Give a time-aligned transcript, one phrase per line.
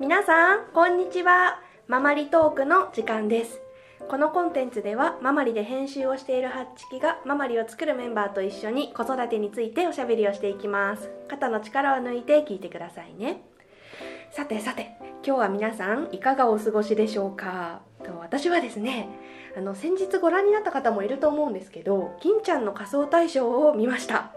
[0.00, 1.60] 皆さんこんにちは。
[1.86, 3.60] ママリトークの時間です。
[4.08, 11.10] このコンテンツではママリで編集をしているハッチキがママリを作るメンバーと一緒に子育てについておしゃべりをしていきます。
[11.28, 13.42] 肩の力を抜いて聞いてくださいね。
[14.32, 17.82] さてさて今日は皆さんいかがお過ごしでしょうか？
[18.02, 19.06] と私はですね
[19.54, 24.32] あの先日ご覧になった方もいると思うんですけど銀ちゃんの仮装大賞を見ました。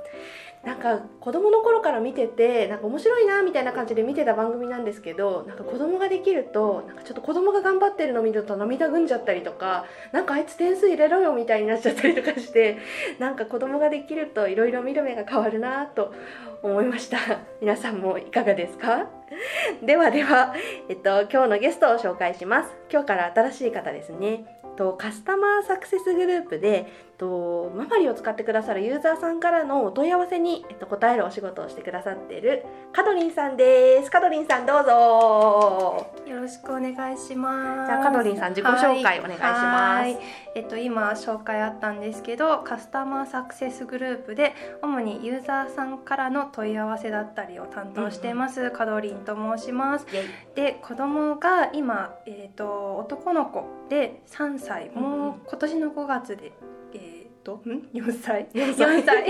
[0.64, 12.78] なんか子供の頃から見ててなんか面白いなみたいな感じで見てた番組なんですけどなんか子供ができるとなんかちょっと子供が頑張ってるの見ると涙ぐんじゃったりとかなんかあいつ点数入れろよみたいになっちゃったりとかして
[13.20, 16.14] なんか子供ができるといろいろ見る目が変わるなと
[16.62, 17.18] 思いました。
[17.60, 19.10] 皆さんもいかがですか？
[19.84, 20.54] ではでは、
[20.88, 22.74] えっと、今日のゲストを紹介します。
[22.90, 24.46] 今日から新しい方ですね。
[24.76, 34.12] とカスタマーサクセスグループでとママリを使ってくださるユーザーさんからのお問い合わせに、えっと、答えるお仕事をしてくださっているカドリンさんです。
[34.12, 36.22] カドリンさんどうぞ。
[36.28, 37.88] よろしくお願いします。
[37.88, 40.20] じゃあカドリンさん自己紹介お願いします、
[40.56, 50.08] えっと今紹介あったんですけどカスタマーサクセスグループで主にユーザーさんからの問い合わせだったりを担当しています、カドリンと申します。
[50.56, 56.52] で子供が今、えー、と男の子で3歳もう今年の5月で、
[56.96, 58.48] えー、とん？4歳。
[58.52, 58.88] 4 4歳。
[58.98, 59.24] 4歳。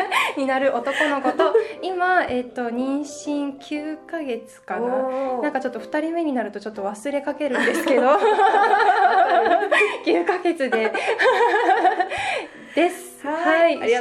[0.38, 5.42] になる男の子と今、えー、と妊娠9ヶ月かな。
[5.42, 8.16] なんかちょっと2人目になるとちょっと忘れかけるんですけど。
[10.06, 10.90] 9ヶ月で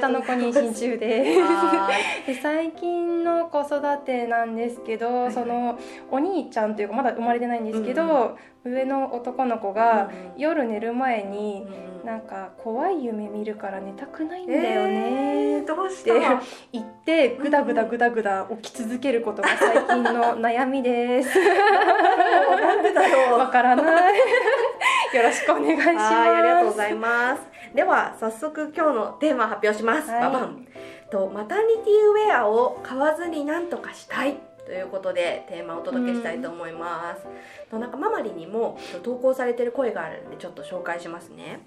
[0.07, 1.89] 下の子妊娠中では
[2.25, 5.33] で最近の子育てなんですけど、いはい。
[5.33, 5.77] その
[6.09, 8.35] お兄ちゃんというかまだ生まれてないんですけど、うん
[8.67, 11.65] 上の男の子が夜寝る前に
[12.01, 16.41] うんなんか怖い夢見るから寝たくないんだよえねー、どうしったての
[16.71, 21.29] 言ってグダグダグダグダ起き続けることが最近の悩みです。
[21.37, 23.39] なんでだろう。
[23.39, 24.13] わからない
[25.13, 27.41] よろしくお願いしますはい、ありがとうございます。
[27.73, 30.11] では早速今日のテーマ発表します。
[30.11, 30.67] はいババン。
[31.09, 34.37] とマタニティウェアを買わずになんとかしたい。
[34.65, 37.25] ということでテーマをお届けしたいと思います。
[37.71, 41.61] となんかママリにも投稿されてる声があるんでちょっと紹介しますね。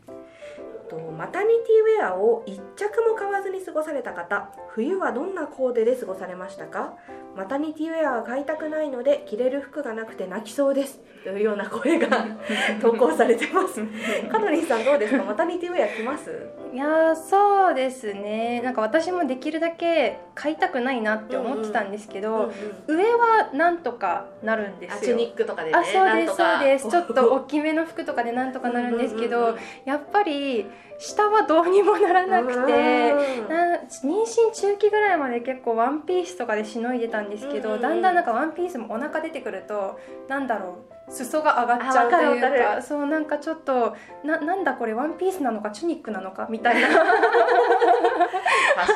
[0.91, 6.97] とマタニティウェアを一着も買わずに過ごされた方冬はどんなコーデで過ごされましたか？
[7.37, 11.01] マタニティウェアは買いたくないので着れる服がなくて泣きそうです。
[11.23, 12.09] というような声が
[12.81, 13.83] 投稿されてます。
[14.31, 15.23] カトリンさんどうですか？
[15.25, 16.31] マタニティウェア着ます？
[16.73, 18.61] いやーそうですね。
[18.65, 22.51] なんか私もできるだけ買いたくないなって思ってたんですけど、
[22.87, 24.99] 上はなんとかなるんですよ。
[24.99, 26.89] あチュニックとかでねあそうですそうです。
[26.91, 29.61] ちょっとお大きめの服とかでなんとかなるんですけど、うんうんうんうん。
[29.85, 30.67] やっぱり
[30.99, 33.13] 下はどうにもならなくて
[33.49, 37.91] な妊娠中期ぐらいまで結構ワンピースとかでしのいでたんですけど、うんうんうん。
[37.91, 39.99] だんだんなんかワンピースもお腹出てくると
[40.29, 46.89] なんだろう裾が上がっちゃうというかそうなんかちょっとななんだこれワンピースなのかチュニックなのかみたいな。
[46.89, 47.01] 確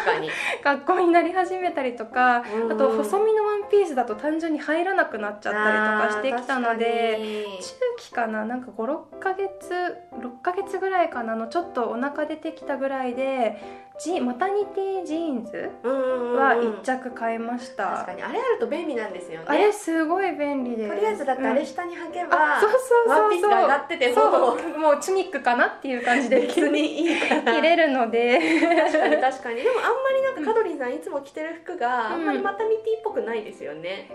[0.04, 0.30] かに。
[0.62, 2.72] 格好になり始めたりとかうんうん。
[2.72, 5.64] あと細身のワンピースだと単純に入らなくなっちゃったり
[6.12, 7.18] とかしてきたので
[7.60, 13.56] 中期かななんか5、6ヶ月6ヶ月ぐらいかなのちょっとお腹出てきたぐらいで
[13.96, 18.22] ジマタニティジーンズは1着買いました、確かに。
[18.22, 19.46] あれあると便利なんですよね。
[19.48, 20.94] あれすごい便利です。
[20.94, 23.50] とりあえずだってあれうん下に履けば、あそうそうそうそう。
[23.50, 24.14] ワンってても。
[24.14, 24.78] そう。
[24.78, 28.40] もうチュニックかなっていう感じで別にいいから着れるので。
[28.40, 29.62] 確かに確かに。
[29.62, 34.10] でもあんまりなんかカドリンさんいつも着てる服があんまりマタニティっぽくないですよね、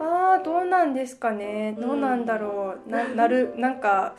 [0.00, 1.76] ああどうなんですかね。
[1.78, 4.14] どうなんだろう、ななるなんか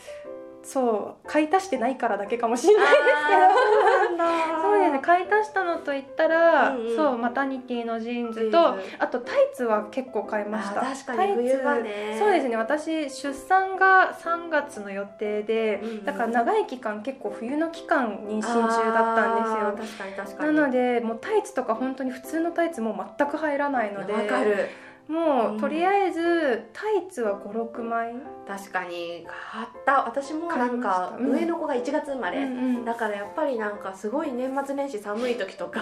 [0.62, 4.60] そう買い足してないからだけかもしれないですけど。
[4.62, 6.96] そうですね買い足したのといったら、うんうん。
[6.96, 10.82] そうマタニティのジーンズジとあとタイツは結構買いました。
[10.82, 12.16] 確かに冬はね。
[12.20, 16.06] そうですね私出産が3月の予定で、うんうん。
[16.06, 19.68] だから長い期間結構冬の期間妊娠中だったんですよ。
[19.68, 20.56] あー確かに確かに。
[20.56, 24.70] なのでもうタイツとか本当に普通のタイツもう全く入らないのでわかる
[25.10, 28.14] もう、うんとりあえずタイツは56枚、
[28.48, 30.06] 確かに買った。
[30.06, 32.86] 私もなんか上の子が1月生まれ、うんうん。
[32.86, 35.82] だからやっぱりなんかすごい年末年始寒い時とか。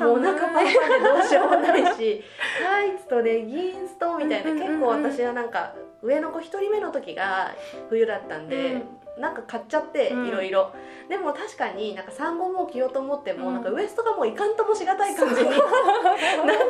[0.00, 0.72] もうお腹パンパンで
[1.08, 2.22] どうしようもないし
[2.62, 5.02] タイツとレギンスとみたいな、うんうんうんうん。
[5.02, 7.54] 結構私はなんか上の子1人目の時が
[7.88, 8.82] 冬だったんで、
[9.18, 10.28] なんか買っちゃってうん。
[10.28, 10.72] いろいろ。
[11.08, 13.54] でも確かになんか産後もう着ようと思っても、うん。
[13.54, 15.58] なんかウエストがもういかんともしがたい感じに なっ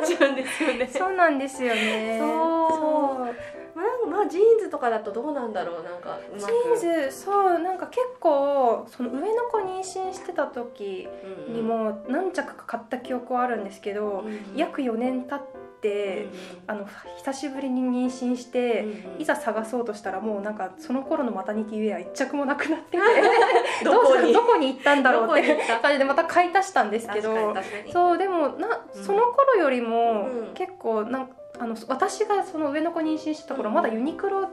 [0.03, 0.87] ちゃうんですよね。
[0.87, 2.17] そうなんですよね。
[2.19, 3.35] そう。
[3.75, 6.51] まあ、まあジーンズとかだとどうなんだろうなんかジく。
[6.51, 11.07] ーンズそうなんか結構その上の子妊娠してた時
[11.47, 15.39] うんにも何着か買った記憶はあるんですけど、うん約4年経っ
[15.81, 16.27] て、
[16.67, 16.87] あの
[17.17, 19.21] 久しぶりに妊娠して、うんうん。
[19.21, 22.97] いざ探そうとしたらもうなんかその頃のマタニティウェア一着もなくなってて
[23.83, 24.33] どこに？
[24.33, 27.55] どこに行ったんだろうって感じでまた買い足したんですけど
[27.91, 29.03] そうでもなうん。
[29.03, 30.53] その頃よりもうん。
[30.53, 31.29] 結構なん
[31.59, 33.75] あの私がその上の子妊娠してた頃うん。
[33.75, 34.49] まだユニクロさん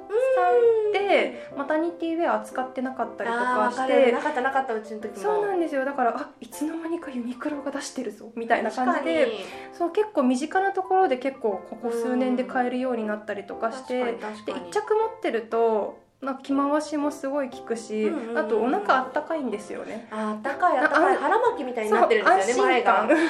[1.16, 5.22] でマタニティウェア扱ってなかったりとかしてなかったなかったうちの時も。
[5.22, 5.84] そうなんですよ。
[5.84, 9.28] だからあいつの間にかユニクロが出してるぞみたいな感じ確で
[9.72, 14.64] そう結構身近なところで結構ここ数年で買えるようになったりとかして確かに確でかに。
[14.66, 18.38] 1着持ってるとな着回しもすごい効くし、うんうんうん。
[18.38, 20.08] あとお腹あったかいんですよね。
[20.10, 21.16] ああったかいあったかい。
[21.16, 23.28] あ腹巻きみたいになってるんですよね前が安心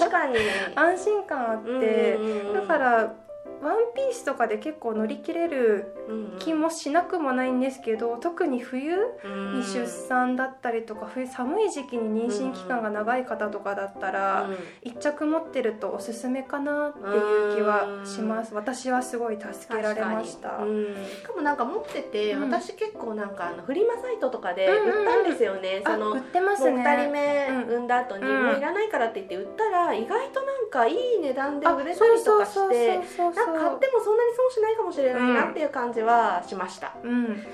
[0.00, 0.34] 確かに。
[0.74, 2.54] 感 安心感あって、うんうんうん。
[2.54, 3.14] だから
[3.62, 5.94] ワンピースとかで結構乗り切れる
[6.40, 9.60] 気もしなくもないんですけど、特に冬うん。
[9.60, 14.56] に出産だったりとか冬寒い時期に妊娠期間が長い方とかだったら、うん。
[14.82, 18.54] 一着持ってるとおすすめかなっていう気はします。
[18.54, 20.94] 私はすごい助けられました、うん。
[20.94, 22.42] しかもなんか持ってて、うん。
[22.50, 24.98] 私結構なんかあのフリマサイトとかでうんうんうん。
[25.00, 26.82] 売ったんですよね、そあの売ってますね。
[26.82, 37.44] 2人目うん産んだ後に、うんもういらないからって言って売ったら意外となんかいい値段であ売れたりとかしてそうそうそうそうそうなんか買ってもそんなに損しないかもしれないなっていう感じはしました、うん。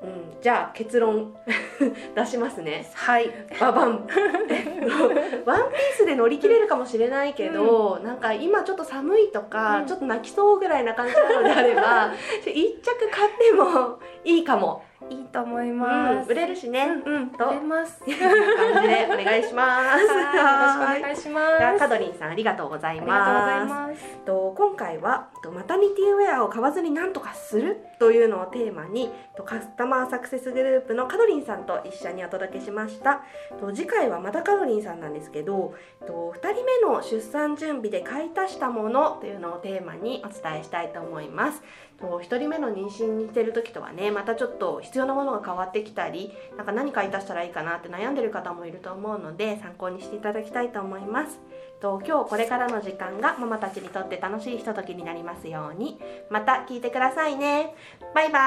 [0.00, 1.34] うん、じゃあ結論。
[2.14, 2.88] 出しますね。
[2.94, 3.30] はい。
[3.58, 4.06] ババン。
[4.48, 9.86] えっとワンピースで乗り切れるかもしれないけど、なんか今ちょっと寒いとか、うん。
[9.86, 12.12] ちょっと泣きそうぐらいな感じなのであれば
[12.46, 17.46] 一着買ってもいいかも、いいと思いうんます、売れるしね、うんうんと。
[17.46, 18.00] 売れます。
[18.00, 19.88] 感じでお願いします。
[19.88, 21.40] はいよろしくお願いしま
[21.72, 21.78] す。
[21.78, 24.18] カドリンさんありがとうございます。
[24.26, 33.22] と今回はとマタニティウェアを買わずに何とかするというのをテーマにとカスタマーサクセスグループのカドリンさんと一緒にお届けしました。
[33.60, 35.74] と次回はまたカドリンさんなんですけど
[36.06, 41.62] と2人目の出産準備で買い足したものというのをテーマにお伝えしたいと思います。
[42.00, 51.38] と1人目の妊娠にしてる時とはねまたちょっと必要なものが変わってきたりなんか何かいたしたらいいかなって悩んでる方もいると思うので参考にしていただきたいと思います。
[51.80, 56.00] と今日これからの時間がママたちにとって楽しいひとときになりますように。
[56.30, 57.74] また聞いてくださいね。
[58.14, 58.40] バイバ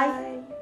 [0.00, 0.08] ーイ。
[0.08, 0.53] バイバイ。